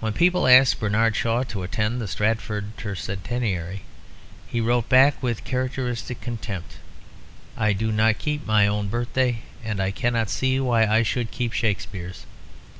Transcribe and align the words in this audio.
When 0.00 0.12
people 0.14 0.48
asked 0.48 0.80
Bernard 0.80 1.14
Shaw 1.14 1.44
to 1.44 1.62
attend 1.62 2.00
the 2.00 2.08
Stratford 2.08 2.76
Tercentenary, 2.76 3.82
he 4.48 4.60
wrote 4.60 4.88
back 4.88 5.22
with 5.22 5.44
characteristic 5.44 6.20
contempt: 6.20 6.78
"I 7.56 7.72
do 7.72 7.92
not 7.92 8.18
keep 8.18 8.44
my 8.44 8.66
own 8.66 8.88
birthday, 8.88 9.42
and 9.62 9.78
I 9.80 9.92
cannot 9.92 10.28
see 10.28 10.58
why 10.58 10.86
I 10.88 11.04
should 11.04 11.30
keep 11.30 11.52
Shakespeare's." 11.52 12.26